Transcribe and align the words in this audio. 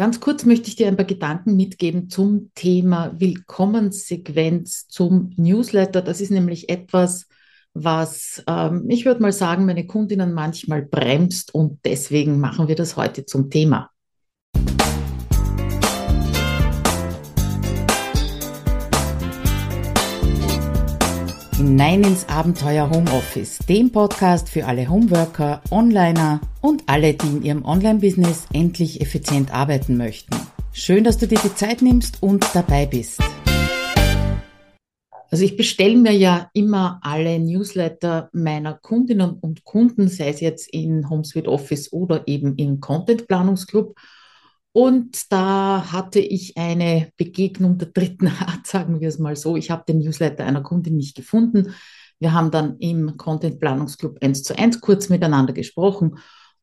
Ganz 0.00 0.18
kurz 0.18 0.46
möchte 0.46 0.68
ich 0.68 0.76
dir 0.76 0.88
ein 0.88 0.96
paar 0.96 1.04
Gedanken 1.04 1.56
mitgeben 1.56 2.08
zum 2.08 2.52
Thema 2.54 3.12
Willkommenssequenz 3.20 4.88
zum 4.88 5.34
Newsletter. 5.36 6.00
Das 6.00 6.22
ist 6.22 6.30
nämlich 6.30 6.70
etwas, 6.70 7.26
was 7.74 8.42
ähm, 8.46 8.86
ich 8.88 9.04
würde 9.04 9.20
mal 9.20 9.30
sagen, 9.30 9.66
meine 9.66 9.86
Kundinnen 9.86 10.32
manchmal 10.32 10.80
bremst 10.80 11.54
und 11.54 11.80
deswegen 11.84 12.40
machen 12.40 12.66
wir 12.66 12.76
das 12.76 12.96
heute 12.96 13.26
zum 13.26 13.50
Thema. 13.50 13.90
Hinein 21.60 22.02
ins 22.04 22.26
Abenteuer 22.26 22.88
Homeoffice, 22.88 23.58
dem 23.68 23.92
Podcast 23.92 24.48
für 24.48 24.64
alle 24.64 24.88
Homeworker, 24.88 25.60
Onliner 25.70 26.40
und 26.62 26.84
alle, 26.86 27.12
die 27.12 27.26
in 27.26 27.42
ihrem 27.42 27.64
Online-Business 27.66 28.46
endlich 28.54 29.02
effizient 29.02 29.52
arbeiten 29.52 29.98
möchten. 29.98 30.34
Schön, 30.72 31.04
dass 31.04 31.18
du 31.18 31.26
dir 31.28 31.38
die 31.38 31.54
Zeit 31.54 31.82
nimmst 31.82 32.22
und 32.22 32.46
dabei 32.54 32.86
bist. 32.86 33.20
Also 35.30 35.44
ich 35.44 35.58
bestelle 35.58 35.98
mir 35.98 36.14
ja 36.14 36.48
immer 36.54 36.98
alle 37.02 37.38
Newsletter 37.38 38.30
meiner 38.32 38.72
Kundinnen 38.72 39.34
und 39.38 39.62
Kunden, 39.64 40.08
sei 40.08 40.30
es 40.30 40.40
jetzt 40.40 40.72
in 40.72 41.10
HomeSuite 41.10 41.50
Office 41.50 41.92
oder 41.92 42.26
eben 42.26 42.56
im 42.56 42.80
Content 42.80 43.28
Planungsclub. 43.28 43.96
Und 44.72 45.32
da 45.32 45.90
hatte 45.92 46.20
ich 46.20 46.56
eine 46.56 47.10
Begegnung 47.16 47.78
der 47.78 47.88
dritten 47.88 48.28
Art, 48.40 48.66
sagen 48.66 49.00
wir 49.00 49.08
es 49.08 49.18
mal 49.18 49.36
so. 49.36 49.56
Ich 49.56 49.70
habe 49.70 49.84
den 49.86 49.98
Newsletter 49.98 50.44
einer 50.44 50.62
Kundin 50.62 50.96
nicht 50.96 51.16
gefunden. 51.16 51.74
Wir 52.18 52.32
haben 52.32 52.50
dann 52.50 52.78
im 52.78 53.16
Content 53.16 53.58
Planungsclub 53.60 54.18
1 54.22 54.42
zu 54.42 54.56
1 54.56 54.80
kurz 54.80 55.08
miteinander 55.08 55.52
gesprochen 55.54 56.18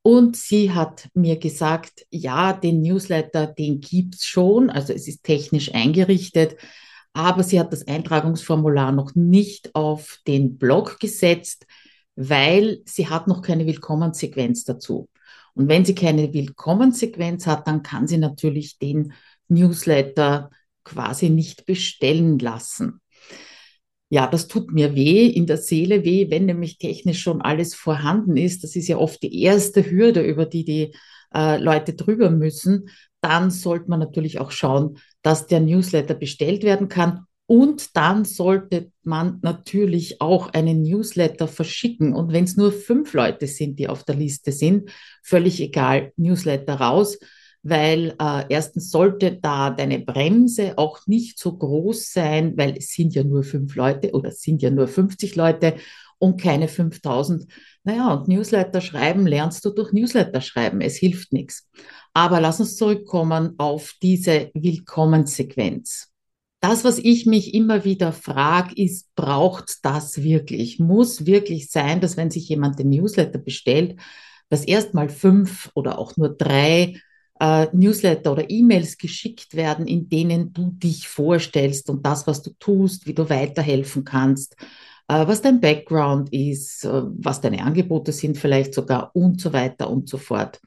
und 0.08 0.38
sie 0.38 0.72
hat 0.72 1.10
mir 1.16 1.38
gesagt, 1.38 2.08
ja, 2.12 2.54
den 2.54 2.82
Newsletter, 2.82 3.46
den 3.46 3.82
gibt 3.82 4.16
es 4.16 4.26
schon, 4.26 4.70
also 4.70 4.94
es 4.94 5.06
ist 5.06 5.24
technisch 5.24 5.76
eingerichtet, 5.76 6.56
aber 7.12 7.44
sie 7.44 7.60
hat 7.60 7.74
das 7.74 7.88
Eintragungsformular 7.88 8.94
noch 8.94 9.16
nicht 9.16 9.76
auf 9.76 10.20
den 10.26 10.58
Blog 10.58 11.02
gesetzt, 11.02 11.66
weil 12.16 12.80
sie 12.86 13.10
hat 13.10 13.28
noch 13.28 13.42
keine 13.42 13.66
Willkommenssequenz 13.66 14.64
dazu. 14.64 15.10
Und 15.58 15.70
wenn 15.70 15.86
sie 15.86 15.96
keine 15.96 16.34
Willkommenssequenz 16.34 17.48
hat, 17.48 17.68
dann 17.68 17.82
kann 17.82 18.08
sie 18.08 18.20
natürlich 18.20 18.78
den 18.78 19.14
Newsletter 19.48 20.52
quasi 20.84 21.30
nicht 21.30 21.66
bestellen 21.66 22.38
lassen. 22.38 23.02
Ja, 24.10 24.28
das 24.28 24.48
tut 24.48 24.72
mir 24.72 24.94
weh, 24.94 25.26
in 25.26 25.48
der 25.48 25.58
Seele 25.58 26.06
weh, 26.06 26.30
wenn 26.30 26.46
nämlich 26.46 26.78
technisch 26.78 27.22
schon 27.22 27.42
alles 27.42 27.74
vorhanden 27.74 28.38
ist. 28.38 28.64
Das 28.64 28.76
ist 28.76 28.88
ja 28.88 28.98
oft 28.98 29.22
die 29.24 29.42
erste 29.42 29.90
Hürde, 29.90 30.22
über 30.22 30.46
die 30.46 30.64
die 30.64 30.96
äh, 31.34 31.58
Leute 31.58 31.94
drüber 31.94 32.30
müssen. 32.30 32.90
Dann 33.22 33.50
sollte 33.50 33.90
man 33.90 34.00
natürlich 34.00 34.40
auch 34.40 34.52
schauen, 34.52 35.00
dass 35.24 35.48
der 35.48 35.60
Newsletter 35.60 36.14
bestellt 36.14 36.64
werden 36.64 36.88
kann 36.88 37.27
und 37.48 37.96
dann 37.96 38.26
sollte 38.26 38.92
man 39.04 39.40
natürlich 39.42 40.20
auch 40.20 40.50
einen 40.54 40.82
Newsletter 40.84 41.48
verschicken. 41.48 42.14
Und 42.14 42.34
wenn 42.34 42.44
es 42.44 42.58
nur 42.58 42.74
fünf 42.74 43.14
Leute 43.14 43.48
sind, 43.48 43.80
die 43.80 43.88
auf 43.88 44.04
der 44.04 44.16
Liste 44.16 44.52
sind, 44.52 44.92
völlig 45.24 45.62
egal, 45.62 46.12
Newsletter 46.18 46.76
raus, 46.76 47.18
weil 47.64 48.16
äh, 48.22 48.44
erstens 48.50 48.92
sollte 48.92 49.38
da 49.42 49.70
deine 49.70 50.00
Bremse 50.00 50.78
auch 50.78 51.08
nicht 51.08 51.40
so 51.40 51.58
groß 51.58 52.12
sein, 52.12 52.58
weil 52.58 52.78
es 52.78 52.90
sind 52.90 53.16
ja 53.16 53.24
nur 53.24 53.44
fünf 53.44 53.76
Leute 53.76 54.12
oder 54.12 54.30
es 54.30 54.42
sind 54.42 54.62
ja 54.62 54.70
nur 54.70 54.90
50 54.90 55.36
Leute 55.38 55.76
und 56.20 56.42
keine 56.42 56.68
5000. 56.68 57.46
Naja, 57.86 58.14
und 58.14 58.28
Newsletter 58.28 58.82
schreiben 58.82 59.26
lernst 59.26 59.64
du 59.64 59.70
durch 59.70 59.94
Newsletter 59.94 60.42
schreiben. 60.42 60.82
Es 60.82 60.98
hilft 60.98 61.32
nichts. 61.32 61.70
Aber 62.14 62.42
lass 62.42 62.60
uns 62.60 62.76
zurückkommen 62.76 63.56
auf 63.58 63.94
diese 64.02 64.52
Willkommenssequenz 64.54 66.12
das, 66.60 66.84
was 66.84 66.98
ich 66.98 67.26
mich 67.26 67.54
immer 67.54 67.86
wieder 67.86 68.12
frage, 68.12 68.74
ist, 68.76 69.14
braucht 69.16 69.86
das 69.86 70.24
wirklich? 70.24 70.80
Muss 70.80 71.26
wirklich 71.26 71.70
sein, 71.70 72.02
dass 72.02 72.18
wenn 72.18 72.32
sich 72.32 72.50
jemand 72.50 72.80
den 72.80 72.90
Newsletter 72.90 73.40
bestellt, 73.40 74.00
dass 74.50 74.64
erstmal 74.64 75.10
fünf 75.10 75.70
oder 75.76 76.00
auch 76.00 76.18
nur 76.18 76.30
drei 76.30 77.00
äh, 77.40 77.68
Newsletter 77.74 78.32
oder 78.32 78.50
E-Mails 78.50 78.98
geschickt 78.98 79.56
werden, 79.56 79.86
in 79.88 80.10
denen 80.10 80.54
du 80.54 80.72
dich 80.72 81.08
vorstellst 81.08 81.90
und 81.90 82.06
das, 82.06 82.26
was 82.28 82.42
du 82.42 82.52
tust, 82.60 83.06
wie 83.06 83.14
du 83.14 83.30
weiterhelfen 83.30 84.04
kannst, 84.04 84.56
äh, 85.08 85.28
was 85.28 85.42
dein 85.42 85.60
Background 85.62 86.34
ist, 86.34 86.86
äh, 86.86 87.04
was 87.18 87.42
deine 87.42 87.64
Angebote 87.64 88.12
sind 88.12 88.38
vielleicht 88.38 88.74
sogar 88.74 89.16
und 89.16 89.40
so 89.42 89.54
weiter 89.54 89.90
und 89.90 90.10
so 90.10 90.18
fort. 90.18 90.60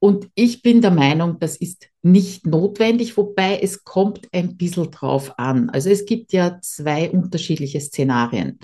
Und 0.00 0.28
ich 0.34 0.62
bin 0.62 0.80
der 0.80 0.92
Meinung, 0.92 1.38
das 1.40 1.56
ist 1.56 1.88
nicht 2.02 2.46
notwendig, 2.46 3.16
wobei 3.16 3.58
es 3.60 3.84
kommt 3.84 4.28
ein 4.32 4.56
bisschen 4.56 4.90
drauf 4.90 5.38
an. 5.38 5.70
Also 5.70 5.90
es 5.90 6.06
gibt 6.06 6.32
ja 6.32 6.60
zwei 6.60 7.10
unterschiedliche 7.10 7.80
Szenarien. 7.80 8.58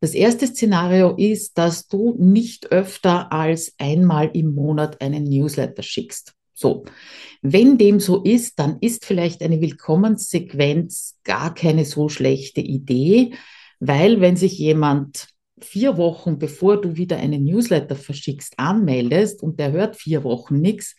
Das 0.00 0.12
erste 0.12 0.46
Szenario 0.46 1.14
ist, 1.16 1.56
dass 1.56 1.88
du 1.88 2.14
nicht 2.18 2.70
öfter 2.70 3.32
als 3.32 3.74
einmal 3.78 4.30
im 4.34 4.54
Monat 4.54 5.00
einen 5.00 5.24
Newsletter 5.24 5.82
schickst. 5.82 6.34
So, 6.52 6.84
wenn 7.42 7.78
dem 7.78 8.00
so 8.00 8.22
ist, 8.22 8.58
dann 8.58 8.78
ist 8.80 9.06
vielleicht 9.06 9.42
eine 9.42 9.60
Willkommenssequenz 9.60 11.16
gar 11.24 11.54
keine 11.54 11.84
so 11.84 12.08
schlechte 12.08 12.60
Idee, 12.60 13.32
weil 13.80 14.20
wenn 14.20 14.36
sich 14.36 14.58
jemand 14.58 15.28
vier 15.60 15.96
Wochen, 15.96 16.38
bevor 16.38 16.80
du 16.80 16.96
wieder 16.96 17.16
einen 17.16 17.44
Newsletter 17.44 17.96
verschickst, 17.96 18.58
anmeldest 18.58 19.42
und 19.42 19.58
der 19.58 19.72
hört 19.72 19.96
vier 19.96 20.24
Wochen 20.24 20.60
nichts, 20.60 20.96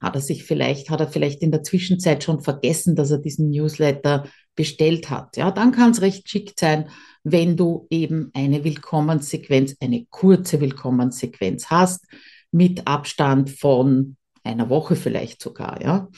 hat 0.00 0.14
er 0.14 0.20
sich 0.20 0.44
vielleicht, 0.44 0.90
hat 0.90 1.00
er 1.00 1.08
vielleicht 1.08 1.42
in 1.42 1.50
der 1.50 1.62
Zwischenzeit 1.62 2.22
schon 2.22 2.40
vergessen, 2.40 2.94
dass 2.94 3.10
er 3.10 3.18
diesen 3.18 3.50
Newsletter 3.50 4.28
bestellt 4.54 5.10
hat. 5.10 5.36
Ja, 5.36 5.50
dann 5.50 5.72
kann 5.72 5.90
es 5.90 6.02
recht 6.02 6.28
schick 6.28 6.52
sein, 6.58 6.88
wenn 7.24 7.56
du 7.56 7.86
eben 7.90 8.30
eine 8.34 8.62
Willkommenssequenz, 8.64 9.76
eine 9.80 10.06
kurze 10.10 10.60
Willkommenssequenz 10.60 11.66
hast, 11.70 12.06
mit 12.52 12.86
Abstand 12.86 13.50
von 13.50 14.16
einer 14.44 14.68
Woche 14.68 14.94
vielleicht 14.94 15.42
sogar, 15.42 15.82
ja. 15.82 16.08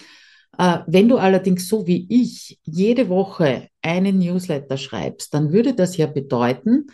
Äh, 0.58 0.80
wenn 0.86 1.08
du 1.08 1.16
allerdings 1.16 1.68
so 1.68 1.86
wie 1.86 2.06
ich 2.10 2.58
jede 2.64 3.08
Woche 3.08 3.68
einen 3.82 4.18
Newsletter 4.18 4.76
schreibst, 4.76 5.32
dann 5.32 5.52
würde 5.52 5.74
das 5.74 5.96
ja 5.96 6.06
bedeuten, 6.06 6.88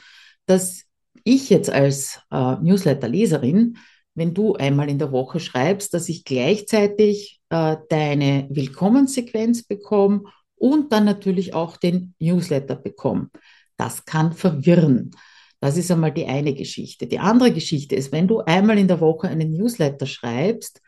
dass 0.46 0.84
ich 1.24 1.50
jetzt 1.50 1.70
als 1.70 2.20
äh, 2.30 2.56
Newsletter-Leserin, 2.56 3.76
wenn 4.14 4.34
du 4.34 4.54
einmal 4.54 4.90
in 4.90 4.98
der 4.98 5.12
Woche 5.12 5.40
schreibst, 5.40 5.94
dass 5.94 6.08
ich 6.08 6.24
gleichzeitig 6.24 7.40
äh, 7.50 7.76
deine 7.88 8.48
Willkommenssequenz 8.50 9.62
bekomme 9.64 10.24
und 10.56 10.92
dann 10.92 11.04
natürlich 11.04 11.54
auch 11.54 11.76
den 11.76 12.14
Newsletter 12.18 12.76
bekomme. 12.76 13.30
Das 13.76 14.04
kann 14.04 14.32
verwirren. 14.32 15.12
Das 15.60 15.76
ist 15.76 15.90
einmal 15.90 16.12
die 16.12 16.26
eine 16.26 16.54
Geschichte. 16.54 17.06
Die 17.06 17.20
andere 17.20 17.52
Geschichte 17.52 17.94
ist, 17.94 18.12
wenn 18.12 18.28
du 18.28 18.40
einmal 18.40 18.78
in 18.78 18.88
der 18.88 19.00
Woche 19.00 19.28
einen 19.28 19.52
Newsletter 19.52 20.06
schreibst, 20.06 20.80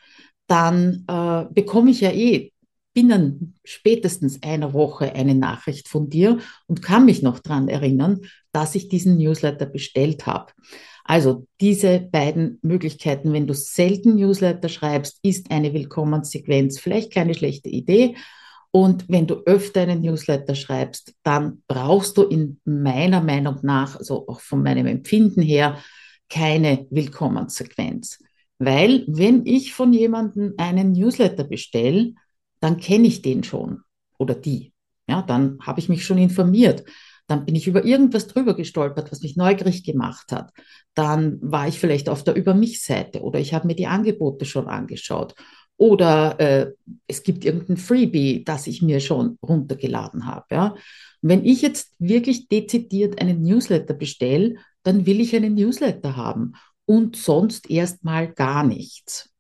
dann 0.47 1.05
äh, 1.09 1.45
bekomme 1.53 1.91
ich 1.91 2.01
ja 2.01 2.11
eh 2.11 2.53
binnen 2.93 3.55
spätestens 3.65 4.43
einer 4.43 4.73
Woche 4.73 5.15
eine 5.15 5.35
Nachricht 5.35 5.89
von 5.89 6.09
dir 6.09 6.39
und 6.67 6.81
kann 6.81 7.05
mich 7.05 7.23
noch 7.23 7.41
daran 7.41 7.69
erinnern, 7.69 8.21
dass 8.55 8.75
ich 8.75 8.89
diesen 8.89 9.19
Newsletter 9.19 9.67
bestellt 9.67 10.27
habe. 10.27 10.53
Also 11.05 11.47
diese 11.61 12.01
beiden 12.01 12.59
Möglichkeiten, 12.63 13.33
wenn 13.33 13.47
du 13.47 13.53
selten 13.53 14.15
Newsletter 14.15 14.69
schreibst, 14.69 15.19
ist 15.23 15.51
eine 15.51 15.75
Willkommenssequenz 15.75 16.79
vielleicht 16.79 17.13
keine 17.13 17.35
schlechte 17.35 17.69
Idee. 17.69 18.17
Und 18.71 19.09
wenn 19.09 19.27
du 19.27 19.43
öfter 19.45 19.83
einen 19.83 20.01
Newsletter 20.01 20.55
schreibst, 20.55 21.15
dann 21.23 21.63
brauchst 21.67 22.17
du 22.17 22.23
in 22.23 22.61
meiner 22.65 23.21
Meinung 23.21 23.59
nach, 23.63 23.97
also 23.97 24.27
auch 24.29 24.41
von 24.41 24.63
meinem 24.63 24.87
Empfinden 24.87 25.43
her, 25.43 25.79
keine 26.31 26.87
Willkommenssequenz. 26.91 28.23
Weil 28.59 29.05
wenn 29.07 29.45
ich 29.47 29.75
von 29.75 29.93
jemandem 29.93 30.55
einen 30.57 30.93
Newsletter 30.93 31.45
bestelle, 31.45 32.15
dann 32.61 32.79
kenne 32.79 33.09
ich 33.09 33.21
den 33.21 33.45
schon 33.45 33.83
oder 34.19 34.35
die. 34.35 34.73
Ja, 35.09 35.23
dann 35.23 35.59
habe 35.61 35.81
ich 35.81 35.89
mich 35.89 36.05
schon 36.05 36.19
informiert. 36.19 36.85
Dann 37.26 37.47
bin 37.47 37.55
ich 37.55 37.67
über 37.67 37.85
irgendwas 37.85 38.26
drüber 38.26 38.55
gestolpert, 38.55 39.11
was 39.11 39.23
mich 39.23 39.37
neugierig 39.37 39.82
gemacht 39.82 40.31
hat. 40.31 40.53
Dann 40.94 41.38
war 41.41 41.67
ich 41.69 41.81
vielleicht 41.81 42.09
auf 42.09 42.23
der 42.23 42.35
Über 42.35 42.55
mich-Seite 42.55 43.23
oder 43.23 43.41
ich 43.41 43.55
habe 43.55 43.67
mir 43.67 43.75
die 43.75 43.87
Angebote 43.87 44.44
schon 44.44 44.69
angeschaut. 44.69 45.35
Oder 45.76 46.38
äh, 46.38 46.73
es 47.06 47.23
gibt 47.23 47.44
irgendein 47.44 47.76
Freebie, 47.76 48.44
das 48.44 48.67
ich 48.67 48.82
mir 48.82 49.00
schon 49.00 49.38
runtergeladen 49.43 50.26
habe. 50.26 50.47
Ja. 50.50 50.75
Wenn 51.21 51.44
ich 51.44 51.62
jetzt 51.62 51.94
wirklich 51.99 52.49
dezidiert 52.49 53.21
einen 53.21 53.43
Newsletter 53.43 53.94
bestelle, 53.94 54.56
dann 54.82 55.06
will 55.06 55.21
ich 55.21 55.35
einen 55.35 55.55
Newsletter 55.55 56.17
haben 56.17 56.53
und 56.85 57.17
sonst 57.17 57.71
erstmal 57.71 58.32
gar 58.32 58.65
nichts. 58.65 59.31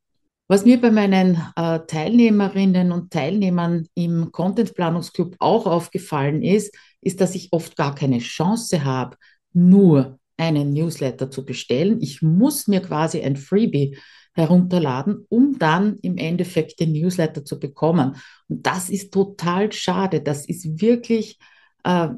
Was 0.46 0.64
mir 0.66 0.80
bei 0.80 0.90
meinen 0.90 1.40
äh, 1.56 1.80
Teilnehmerinnen 1.86 2.92
und 2.92 3.10
Teilnehmern 3.10 3.86
im 3.94 4.30
Content 4.30 4.74
Planungsclub 4.74 5.36
auch 5.38 5.66
aufgefallen 5.66 6.42
ist, 6.42 6.74
ist, 7.04 7.20
dass 7.20 7.34
ich 7.34 7.52
oft 7.52 7.76
gar 7.76 7.94
keine 7.94 8.18
Chance 8.18 8.84
habe, 8.84 9.16
nur 9.52 10.18
einen 10.36 10.72
Newsletter 10.72 11.30
zu 11.30 11.44
bestellen. 11.44 12.00
Ich 12.00 12.22
muss 12.22 12.66
mir 12.66 12.80
quasi 12.80 13.22
ein 13.22 13.36
Freebie 13.36 13.96
herunterladen, 14.34 15.24
um 15.28 15.58
dann 15.58 15.96
im 16.02 16.16
Endeffekt 16.16 16.80
den 16.80 16.92
Newsletter 16.92 17.44
zu 17.44 17.60
bekommen. 17.60 18.16
Und 18.48 18.66
das 18.66 18.90
ist 18.90 19.12
total 19.12 19.70
schade. 19.72 20.20
Das 20.20 20.46
ist 20.46 20.80
wirklich 20.80 21.38
äh, 21.84 22.08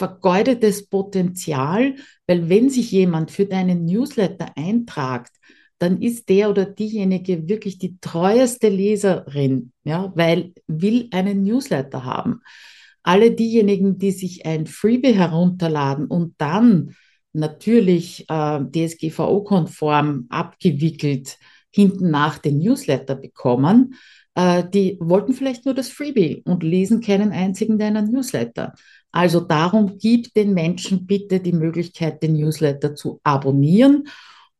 vergeudetes 0.00 0.86
Potenzial, 0.86 1.96
weil 2.26 2.48
wenn 2.48 2.70
sich 2.70 2.92
jemand 2.92 3.30
für 3.32 3.46
deinen 3.46 3.84
Newsletter 3.84 4.52
eintragt, 4.56 5.32
dann 5.78 6.00
ist 6.00 6.28
der 6.28 6.50
oder 6.50 6.66
diejenige 6.66 7.48
wirklich 7.48 7.78
die 7.78 7.98
treueste 8.00 8.68
Leserin, 8.68 9.72
ja, 9.82 10.12
weil 10.14 10.52
will 10.66 11.08
einen 11.10 11.42
Newsletter 11.42 12.04
haben. 12.04 12.42
Alle 13.02 13.30
diejenigen, 13.32 13.98
die 13.98 14.10
sich 14.10 14.46
ein 14.46 14.66
Freebie 14.66 15.14
herunterladen 15.14 16.06
und 16.06 16.34
dann 16.38 16.94
natürlich 17.32 18.26
äh, 18.28 18.60
DSGVO-konform 18.60 20.26
abgewickelt 20.28 21.38
hinten 21.70 22.10
nach 22.10 22.38
den 22.38 22.58
Newsletter 22.58 23.14
bekommen, 23.14 23.94
äh, 24.34 24.64
die 24.68 24.96
wollten 25.00 25.32
vielleicht 25.32 25.64
nur 25.64 25.74
das 25.74 25.88
Freebie 25.88 26.42
und 26.44 26.62
lesen 26.62 27.00
keinen 27.00 27.32
einzigen 27.32 27.78
deiner 27.78 28.02
Newsletter. 28.02 28.74
Also 29.12 29.40
darum 29.40 29.98
gib 29.98 30.32
den 30.34 30.54
Menschen 30.54 31.06
bitte 31.06 31.40
die 31.40 31.52
Möglichkeit, 31.52 32.22
den 32.22 32.34
Newsletter 32.34 32.94
zu 32.94 33.20
abonnieren. 33.24 34.04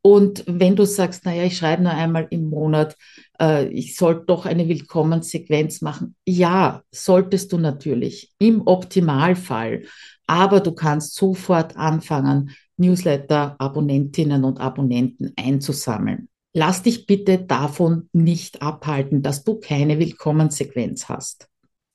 Und 0.02 0.44
wenn 0.46 0.76
du 0.76 0.86
sagst, 0.86 1.26
naja, 1.26 1.44
ich 1.44 1.58
schreibe 1.58 1.82
nur 1.82 1.92
einmal 1.92 2.26
im 2.30 2.48
Monat, 2.48 2.96
äh, 3.40 3.66
ich 3.68 3.96
sollte 3.96 4.24
doch 4.26 4.46
eine 4.46 4.68
Willkommenssequenz 4.68 5.82
machen. 5.82 6.16
Ja, 6.26 6.82
solltest 6.90 7.52
du 7.52 7.58
natürlich 7.58 8.32
im 8.38 8.66
Optimalfall. 8.66 9.82
Aber 10.26 10.60
du 10.60 10.72
kannst 10.72 11.16
sofort 11.16 11.76
anfangen, 11.76 12.50
Newsletter-Abonnentinnen 12.78 14.44
und 14.44 14.58
Abonnenten 14.58 15.32
einzusammeln. 15.36 16.28
Lass 16.54 16.82
dich 16.82 17.06
bitte 17.06 17.38
davon 17.38 18.08
nicht 18.12 18.62
abhalten, 18.62 19.22
dass 19.22 19.44
du 19.44 19.60
keine 19.60 19.98
Willkommenssequenz 19.98 21.08
hast. 21.08 21.48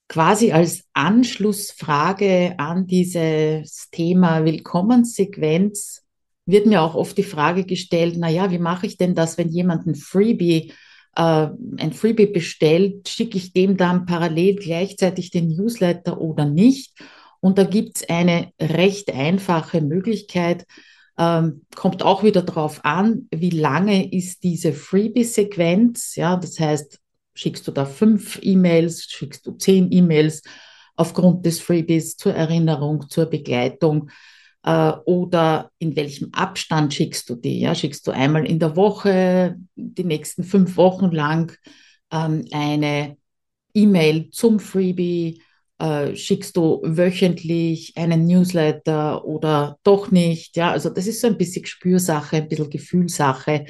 Quasi 0.07 0.52
als 0.52 0.86
Anschlussfrage 0.94 2.54
an 2.57 2.86
dieses 2.86 3.90
Thema 3.90 4.46
Willkommenssequenz 4.46 6.05
wird 6.45 6.65
mir 6.65 6.81
auch 6.81 6.95
oft 6.95 7.18
die 7.18 7.24
Frage 7.24 7.65
gestellt, 7.65 8.15
na 8.18 8.30
ja, 8.30 8.51
wie 8.51 8.59
mache 8.59 8.86
ich 8.86 8.97
denn 8.97 9.15
das, 9.15 9.38
wenn 9.38 9.50
jemand 9.50 9.88
ein 9.88 9.95
Freebie 9.95 10.71
äh, 11.15 11.47
ein 11.77 11.94
Freebie 11.94 12.27
bestellt, 12.27 13.07
schicke 13.07 13.38
ich 13.38 13.53
dem 13.53 13.77
dann 13.77 14.06
parallel 14.06 14.56
gleichzeitig 14.56 15.31
den 15.31 15.47
Newsletter 15.50 16.19
oder 16.19 16.45
nicht? 16.45 16.94
Und 17.39 17.57
da 17.57 17.63
gibt 17.63 17.97
es 17.97 18.09
eine 18.09 18.51
recht 18.59 19.13
einfache 19.13 19.81
Möglichkeit, 19.81 20.65
ähm, 21.18 21.62
kommt 21.75 22.03
auch 22.03 22.24
wieder 22.24 22.42
darauf 22.42 22.83
an, 22.83 23.27
wie 23.31 23.51
lange 23.51 24.12
ist 24.12 24.44
diese 24.44 24.74
Freebie-Sequenz. 24.74 26.15
Ja, 26.15 26.36
das 26.36 26.59
heißt, 26.59 27.00
schickst 27.33 27.68
du 27.68 27.71
da 27.71 27.86
fünf 27.86 28.39
E-Mails, 28.42 29.06
schickst 29.06 29.47
du 29.47 29.51
zehn 29.53 29.92
E-Mails 29.92 30.42
aufgrund 30.97 31.45
des 31.45 31.62
Freebies 31.62 32.18
zur 32.18 32.33
Erinnerung, 32.33 33.09
zur 33.09 33.27
Begleitung 33.27 34.09
äh, 34.65 34.94
oder 35.06 35.71
in 35.77 35.95
welchem 35.95 36.33
Abstand 36.33 36.94
schickst 36.94 37.29
du 37.29 37.35
die? 37.35 37.59
Ja, 37.59 37.75
schickst 37.75 38.06
du 38.07 38.12
einmal 38.12 38.45
in 38.45 38.59
der 38.59 38.75
Woche, 38.75 39.57
die 39.75 40.03
nächsten 40.03 40.44
fünf 40.44 40.75
Wochen 40.75 41.12
lang 41.12 41.56
ähm, 42.12 42.45
eine 42.51 43.17
E-Mail 43.73 44.29
zum 44.31 44.59
Freebie 44.59 45.41
äh, 45.77 46.15
schickst 46.15 46.57
du 46.57 46.81
wöchentlich 46.83 47.95
einen 47.95 48.25
Newsletter 48.25 49.23
oder 49.25 49.77
doch 49.83 50.09
nicht? 50.09 50.57
Ja, 50.57 50.71
also 50.71 50.89
das 50.89 51.06
ist 51.06 51.21
so 51.21 51.27
ein 51.27 51.38
bisschen 51.38 51.65
Spürsache, 51.65 52.38
ein 52.38 52.47
bisschen 52.47 52.69
Gefühlsache. 52.69 53.65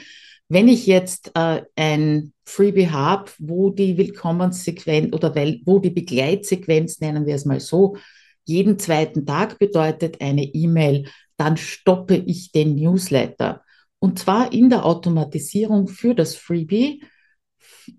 Wenn 0.48 0.68
ich 0.70 0.86
jetzt 0.86 1.32
äh, 1.34 1.64
ein 1.76 2.32
Freebie 2.46 2.90
habe, 2.90 3.32
wo 3.40 3.70
die 3.72 3.98
Willkommenssequenz 3.98 5.14
oder 5.14 5.36
wo 5.66 5.80
die 5.80 5.90
Begleitsequenz, 5.90 7.00
nennen 7.02 7.26
wir 7.26 7.36
es 7.36 7.46
mal 7.46 7.60
so, 7.60 7.98
jeden 8.46 8.80
zweiten 8.80 9.26
Tag 9.26 9.60
bedeutet 9.60 10.22
eine 10.22 10.44
E-Mail, 10.44 11.08
dann 11.38 11.58
stoppe 11.58 12.16
ich 12.16 12.52
den 12.52 12.76
Newsletter. 12.76 13.64
Und 14.00 14.20
zwar 14.20 14.54
in 14.54 14.70
der 14.70 14.86
Automatisierung 14.86 15.88
für 15.88 16.14
das 16.14 16.36
Freebie 16.36 17.04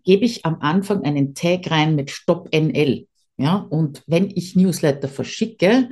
gebe 0.04 0.24
ich 0.24 0.44
am 0.44 0.60
Anfang 0.60 1.04
einen 1.04 1.34
Tag 1.34 1.70
rein 1.70 1.94
mit 1.96 2.10
Stopp 2.10 2.48
NL. 2.54 3.06
Ja, 3.38 3.56
und 3.56 4.02
wenn 4.06 4.30
ich 4.30 4.56
Newsletter 4.56 5.08
verschicke, 5.08 5.90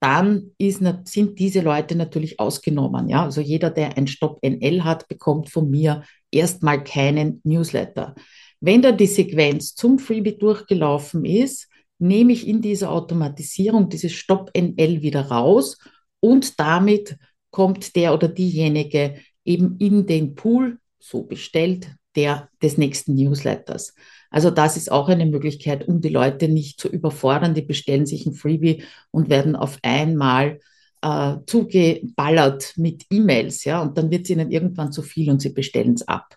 dann 0.00 0.50
ist, 0.58 0.82
sind 1.04 1.38
diese 1.38 1.60
Leute 1.60 1.94
natürlich 1.94 2.40
ausgenommen. 2.40 3.08
Ja, 3.08 3.24
also 3.24 3.40
jeder, 3.40 3.70
der 3.70 3.96
ein 3.96 4.06
Stop 4.06 4.42
NL 4.42 4.82
hat, 4.82 5.06
bekommt 5.06 5.50
von 5.50 5.70
mir 5.70 6.02
erstmal 6.30 6.82
keinen 6.82 7.40
Newsletter. 7.44 8.14
Wenn 8.60 8.82
dann 8.82 8.96
die 8.96 9.06
Sequenz 9.06 9.74
zum 9.74 9.98
Freebie 9.98 10.38
durchgelaufen 10.38 11.24
ist, 11.24 11.68
nehme 12.02 12.32
ich 12.32 12.48
in 12.48 12.60
dieser 12.60 12.90
Automatisierung 12.90 13.88
dieses 13.88 14.12
Stop 14.12 14.50
NL 14.56 15.02
wieder 15.02 15.22
raus 15.26 15.78
und 16.20 16.58
damit 16.58 17.16
kommt 17.50 17.94
der 17.94 18.12
oder 18.12 18.28
diejenige 18.28 19.14
eben 19.44 19.76
in 19.78 20.06
den 20.06 20.34
Pool, 20.34 20.78
so 20.98 21.22
bestellt, 21.22 21.94
der 22.16 22.48
des 22.62 22.76
nächsten 22.76 23.14
Newsletters. 23.14 23.94
Also 24.30 24.50
das 24.50 24.76
ist 24.76 24.90
auch 24.90 25.08
eine 25.08 25.26
Möglichkeit, 25.26 25.86
um 25.86 26.00
die 26.00 26.08
Leute 26.08 26.48
nicht 26.48 26.80
zu 26.80 26.88
überfordern. 26.88 27.54
Die 27.54 27.62
bestellen 27.62 28.06
sich 28.06 28.26
ein 28.26 28.34
Freebie 28.34 28.82
und 29.10 29.30
werden 29.30 29.54
auf 29.54 29.78
einmal 29.82 30.58
äh, 31.02 31.36
zugeballert 31.46 32.74
mit 32.76 33.06
E-Mails, 33.10 33.64
ja, 33.64 33.80
und 33.80 33.96
dann 33.98 34.10
wird 34.10 34.24
es 34.24 34.30
ihnen 34.30 34.50
irgendwann 34.50 34.92
zu 34.92 35.02
viel 35.02 35.30
und 35.30 35.40
sie 35.40 35.50
bestellen 35.50 35.94
es 35.94 36.06
ab. 36.08 36.36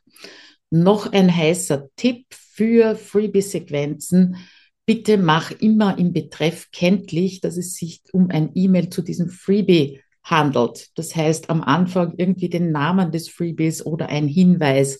Noch 0.69 1.11
ein 1.11 1.35
heißer 1.35 1.87
Tipp 1.95 2.25
für 2.29 2.95
Freebie-Sequenzen. 2.95 4.37
Bitte 4.85 5.17
mach 5.17 5.51
immer 5.51 5.97
im 5.97 6.13
Betreff 6.13 6.69
kenntlich, 6.71 7.41
dass 7.41 7.57
es 7.57 7.75
sich 7.75 8.01
um 8.13 8.29
ein 8.29 8.51
E-Mail 8.53 8.89
zu 8.89 9.01
diesem 9.01 9.29
Freebie 9.29 10.01
handelt. 10.23 10.89
Das 10.95 11.15
heißt, 11.15 11.49
am 11.49 11.63
Anfang 11.63 12.13
irgendwie 12.17 12.49
den 12.49 12.71
Namen 12.71 13.11
des 13.11 13.29
Freebies 13.29 13.85
oder 13.85 14.09
ein 14.09 14.27
Hinweis 14.27 14.99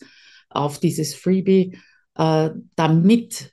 auf 0.50 0.80
dieses 0.80 1.14
Freebie 1.14 1.78
äh, 2.16 2.50
damit 2.76 3.52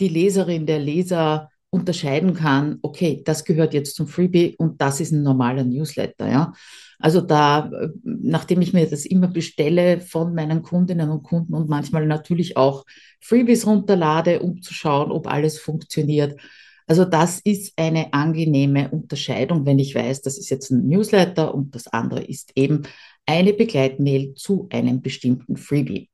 die 0.00 0.08
Leserin, 0.08 0.66
der 0.66 0.78
Leser 0.78 1.50
unterscheiden 1.78 2.34
kann, 2.34 2.78
okay, 2.82 3.22
das 3.24 3.44
gehört 3.44 3.74
jetzt 3.74 3.96
zum 3.96 4.06
Freebie 4.06 4.54
und 4.58 4.80
das 4.80 5.00
ist 5.00 5.12
ein 5.12 5.22
normaler 5.22 5.64
Newsletter, 5.64 6.28
ja. 6.28 6.52
Also 7.00 7.20
da, 7.20 7.70
äh, 7.72 7.88
nachdem 8.04 8.60
ich 8.60 8.72
mir 8.72 8.88
das 8.88 9.06
immer 9.06 9.28
bestelle 9.28 10.00
von 10.00 10.34
meinen 10.34 10.62
Kundinnen 10.62 11.10
und 11.10 11.22
Kunden 11.22 11.54
und 11.54 11.68
manchmal 11.68 12.06
natürlich 12.06 12.56
auch 12.56 12.84
Freebies 13.20 13.66
runterlade, 13.66 14.40
um 14.40 14.62
zu 14.62 14.74
schauen, 14.74 15.12
ob 15.12 15.28
alles 15.28 15.58
funktioniert. 15.58 16.38
Also 16.88 17.04
das 17.04 17.40
ist 17.40 17.74
eine 17.76 18.12
angenehme 18.14 18.90
Unterscheidung, 18.90 19.66
wenn 19.66 19.78
ich 19.78 19.94
weiß, 19.94 20.22
das 20.22 20.38
ist 20.38 20.48
jetzt 20.48 20.70
ein 20.70 20.88
Newsletter 20.88 21.54
und 21.54 21.74
das 21.74 21.86
andere 21.86 22.24
ist 22.24 22.52
eben 22.56 22.82
eine 23.26 23.52
Begleitmail 23.52 24.34
zu 24.34 24.68
einem 24.72 25.02
bestimmten 25.02 25.56
Freebie. 25.56 26.08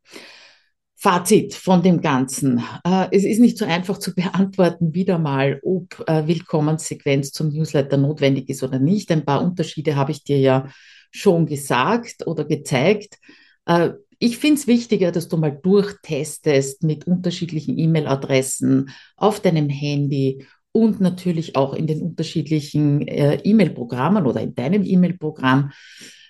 Fazit 1.04 1.54
von 1.54 1.82
dem 1.82 2.00
Ganzen. 2.00 2.64
Äh, 2.82 3.08
es 3.10 3.24
ist 3.24 3.38
nicht 3.38 3.58
so 3.58 3.66
einfach 3.66 3.98
zu 3.98 4.14
beantworten, 4.14 4.94
wieder 4.94 5.18
mal, 5.18 5.60
ob 5.62 6.02
äh, 6.06 6.26
Willkommenssequenz 6.26 7.30
zum 7.30 7.50
Newsletter 7.50 7.98
notwendig 7.98 8.48
ist 8.48 8.62
oder 8.62 8.78
nicht. 8.78 9.12
Ein 9.12 9.26
paar 9.26 9.44
Unterschiede 9.44 9.96
habe 9.96 10.12
ich 10.12 10.24
dir 10.24 10.38
ja 10.38 10.66
schon 11.10 11.44
gesagt 11.44 12.26
oder 12.26 12.46
gezeigt. 12.46 13.18
Äh, 13.66 13.90
ich 14.18 14.38
finde 14.38 14.58
es 14.58 14.66
wichtiger, 14.66 15.12
dass 15.12 15.28
du 15.28 15.36
mal 15.36 15.50
durchtestest 15.50 16.84
mit 16.84 17.06
unterschiedlichen 17.06 17.78
E-Mail-Adressen 17.78 18.88
auf 19.18 19.40
deinem 19.40 19.68
Handy 19.68 20.46
und 20.72 21.02
natürlich 21.02 21.54
auch 21.54 21.74
in 21.74 21.86
den 21.86 22.00
unterschiedlichen 22.00 23.04
E-Mail-Programmen 23.06 24.24
oder 24.26 24.40
in 24.40 24.54
deinem 24.54 24.82
E-Mail-Programm 24.82 25.70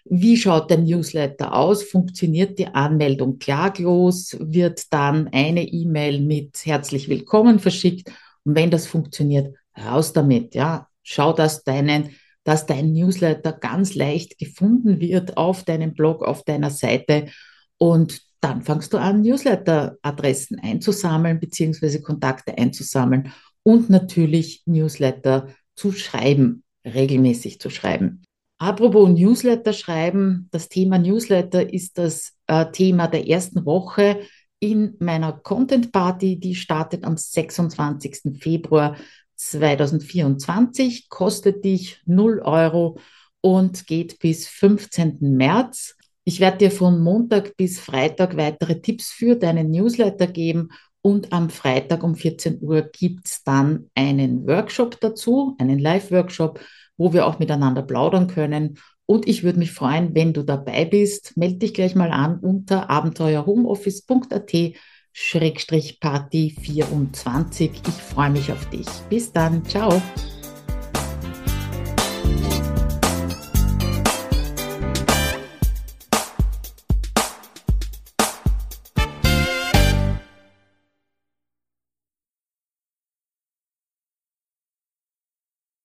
wie 0.05 0.37
schaut 0.37 0.71
der 0.71 0.79
Newsletter 0.79 1.55
aus? 1.55 1.83
Funktioniert 1.83 2.59
die 2.59 2.67
Anmeldung 2.67 3.39
klaglos? 3.39 4.37
Wird 4.39 4.93
dann 4.93 5.29
eine 5.29 5.67
E-Mail 5.67 6.21
mit 6.21 6.65
herzlich 6.65 7.09
willkommen 7.09 7.59
verschickt? 7.59 8.11
Und 8.45 8.55
wenn 8.55 8.71
das 8.71 8.87
funktioniert, 8.87 9.57
raus 9.77 10.13
damit, 10.13 10.55
ja. 10.55 10.89
Schau, 11.03 11.33
dass 11.33 11.65
deinen, 11.65 12.11
dass 12.45 12.67
dein 12.67 12.93
Newsletter 12.93 13.53
ganz 13.53 13.95
leicht 13.95 14.39
gefunden 14.39 15.01
wird 15.01 15.37
auf 15.37 15.65
deinem 15.65 15.95
Blog, 15.95 16.23
auf 16.23 16.45
deiner 16.45 16.71
Seite. 16.71 17.27
Und 17.79 18.21
dann 18.41 18.63
fangst 18.63 18.93
du 18.93 18.99
an, 18.99 19.23
Newsletter-Adressen 19.23 20.61
einzusammeln, 20.61 21.41
beziehungsweise 21.41 22.03
Kontakte 22.03 22.57
einzusammeln 22.57 23.33
und 23.63 23.89
natürlich 23.89 24.63
Newsletter 24.67 25.49
zu 25.75 25.93
schreiben, 25.93 26.63
regelmäßig 26.85 27.59
zu 27.59 27.71
schreiben. 27.71 28.23
Apropos 28.59 29.09
Newsletter 29.09 29.73
schreiben, 29.73 30.49
das 30.53 30.69
Thema 30.69 30.99
Newsletter 30.99 31.73
ist 31.73 31.99
das 31.99 32.35
äh, 32.47 32.67
Thema 32.71 33.09
der 33.09 33.29
ersten 33.29 33.67
Woche 33.67 34.21
in 34.61 34.97
meiner 35.01 35.33
Content 35.33 35.93
Party. 35.93 36.39
Die 36.39 36.55
startet 36.55 37.05
am 37.05 37.17
26. 37.17 38.39
Februar 38.41 38.97
2024, 39.37 41.09
kostet 41.09 41.65
dich 41.65 42.01
0 42.07 42.41
Euro 42.41 42.99
und 43.41 43.87
geht 43.87 44.19
bis 44.21 44.47
15. 44.47 45.19
März. 45.21 45.97
Ich 46.25 46.41
werde 46.41 46.59
dir 46.59 46.71
von 46.71 47.01
Montag 47.01 47.57
bis 47.57 47.81
Freitag 47.81 48.37
weitere 48.37 48.81
Tipps 48.81 49.11
für 49.11 49.37
deinen 49.37 49.71
Newsletter 49.71 50.27
geben 50.27 50.71
und 51.03 51.35
am 51.35 51.51
Freitag 51.51 52.03
um 52.03 52.15
14 52.15 52.63
Uhr 52.63 52.81
gibt 52.81 53.27
es 53.27 53.45
dann 53.45 53.91
einen 53.95 54.47
Workshop 54.47 54.99
dazu, 55.01 55.55
einen 55.59 55.79
Live-Workshop, 55.79 56.61
wo 56.97 57.13
wir 57.13 57.27
auch 57.27 57.39
miteinander 57.39 57.83
plaudern 57.83 58.27
können. 58.27 58.79
Und 59.07 59.29
ich 59.29 59.43
würde 59.43 59.59
mich 59.59 59.73
freuen, 59.73 60.15
wenn 60.15 60.33
du 60.33 60.43
dabei 60.43 60.85
bist. 60.85 61.37
Melde 61.37 61.59
dich 61.59 61.75
gleich 61.75 61.95
mal 61.95 62.11
an 62.11 62.39
unter 62.39 62.91
abenteuerhomeoffice.at 62.91 64.53
Schrägstrich 65.13 66.01
Party 66.01 66.57
24. 66.61 67.71
Ich 67.87 67.95
freue 67.95 68.31
mich 68.31 68.51
auf 68.51 68.69
dich. 68.71 68.87
Bis 69.09 69.33
dann. 69.33 69.65
Ciao. 69.65 70.03